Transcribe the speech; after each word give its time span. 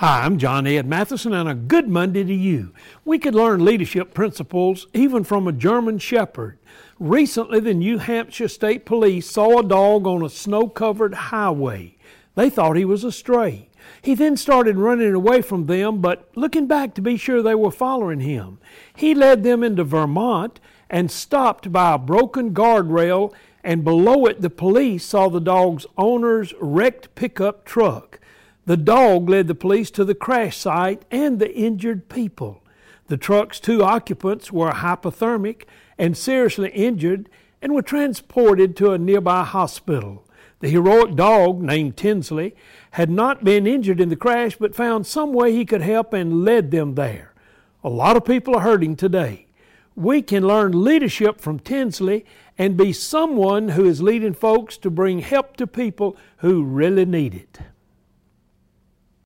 Hi, 0.00 0.24
I'm 0.24 0.38
John 0.38 0.66
Ed 0.66 0.88
Mathison, 0.88 1.38
and 1.38 1.46
a 1.46 1.54
good 1.54 1.86
Monday 1.86 2.24
to 2.24 2.32
you. 2.32 2.72
We 3.04 3.18
could 3.18 3.34
learn 3.34 3.66
leadership 3.66 4.14
principles 4.14 4.86
even 4.94 5.24
from 5.24 5.46
a 5.46 5.52
German 5.52 5.98
Shepherd. 5.98 6.58
Recently, 6.98 7.60
the 7.60 7.74
New 7.74 7.98
Hampshire 7.98 8.48
State 8.48 8.86
Police 8.86 9.28
saw 9.28 9.58
a 9.58 9.62
dog 9.62 10.06
on 10.06 10.24
a 10.24 10.30
snow 10.30 10.68
covered 10.68 11.12
highway. 11.12 11.98
They 12.34 12.48
thought 12.48 12.78
he 12.78 12.84
was 12.86 13.04
a 13.04 13.12
stray. 13.12 13.68
He 14.00 14.14
then 14.14 14.38
started 14.38 14.78
running 14.78 15.12
away 15.12 15.42
from 15.42 15.66
them, 15.66 16.00
but 16.00 16.30
looking 16.34 16.66
back 16.66 16.94
to 16.94 17.02
be 17.02 17.18
sure 17.18 17.42
they 17.42 17.54
were 17.54 17.70
following 17.70 18.20
him. 18.20 18.58
He 18.96 19.14
led 19.14 19.42
them 19.42 19.62
into 19.62 19.84
Vermont 19.84 20.60
and 20.88 21.10
stopped 21.10 21.70
by 21.70 21.92
a 21.92 21.98
broken 21.98 22.54
guardrail, 22.54 23.34
and 23.62 23.84
below 23.84 24.24
it, 24.24 24.40
the 24.40 24.48
police 24.48 25.04
saw 25.04 25.28
the 25.28 25.42
dog's 25.42 25.84
owner's 25.98 26.54
wrecked 26.58 27.14
pickup 27.14 27.66
truck. 27.66 28.18
The 28.66 28.76
dog 28.76 29.28
led 29.28 29.48
the 29.48 29.54
police 29.54 29.90
to 29.92 30.04
the 30.04 30.14
crash 30.14 30.56
site 30.56 31.04
and 31.10 31.38
the 31.38 31.52
injured 31.54 32.08
people. 32.08 32.62
The 33.06 33.16
truck's 33.16 33.58
two 33.58 33.82
occupants 33.82 34.52
were 34.52 34.70
hypothermic 34.70 35.64
and 35.98 36.16
seriously 36.16 36.70
injured 36.70 37.28
and 37.60 37.74
were 37.74 37.82
transported 37.82 38.76
to 38.76 38.92
a 38.92 38.98
nearby 38.98 39.42
hospital. 39.44 40.24
The 40.60 40.68
heroic 40.68 41.16
dog, 41.16 41.62
named 41.62 41.96
Tinsley, 41.96 42.54
had 42.92 43.10
not 43.10 43.44
been 43.44 43.66
injured 43.66 44.00
in 44.00 44.10
the 44.10 44.16
crash 44.16 44.56
but 44.56 44.74
found 44.74 45.06
some 45.06 45.32
way 45.32 45.52
he 45.52 45.64
could 45.64 45.82
help 45.82 46.12
and 46.12 46.44
led 46.44 46.70
them 46.70 46.94
there. 46.94 47.32
A 47.82 47.88
lot 47.88 48.16
of 48.16 48.24
people 48.24 48.54
are 48.56 48.62
hurting 48.62 48.94
today. 48.94 49.46
We 49.96 50.22
can 50.22 50.46
learn 50.46 50.84
leadership 50.84 51.40
from 51.40 51.58
Tinsley 51.58 52.24
and 52.58 52.76
be 52.76 52.92
someone 52.92 53.70
who 53.70 53.86
is 53.86 54.02
leading 54.02 54.34
folks 54.34 54.76
to 54.78 54.90
bring 54.90 55.20
help 55.20 55.56
to 55.56 55.66
people 55.66 56.16
who 56.38 56.62
really 56.62 57.06
need 57.06 57.34
it. 57.34 57.58